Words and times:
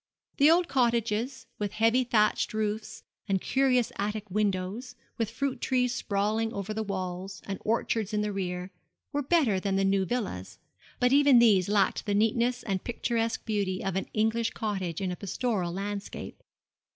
The 0.37 0.49
old 0.49 0.67
cottages, 0.67 1.45
with 1.59 1.73
heavy 1.73 2.03
thatched 2.03 2.55
roofs 2.55 3.03
and 3.29 3.39
curious 3.39 3.91
attic 3.99 4.31
windows, 4.31 4.95
with 5.19 5.29
fruit 5.29 5.61
trees 5.61 5.93
sprawling 5.93 6.51
over 6.53 6.73
the 6.73 6.81
walls, 6.81 7.39
and 7.45 7.59
orchards 7.63 8.11
in 8.11 8.21
the 8.23 8.31
rear, 8.33 8.71
were 9.13 9.21
better 9.21 9.59
than 9.59 9.75
the 9.75 9.85
new 9.85 10.03
villas; 10.05 10.57
but 10.99 11.13
even 11.13 11.37
these 11.37 11.69
lacked 11.69 12.07
the 12.07 12.15
neatness 12.15 12.63
and 12.63 12.83
picturesque 12.83 13.45
beauty 13.45 13.83
of 13.85 13.95
an 13.95 14.09
English 14.11 14.49
cottage 14.55 15.01
in 15.01 15.11
a 15.11 15.15
pastoral 15.15 15.71
landscape. 15.71 16.41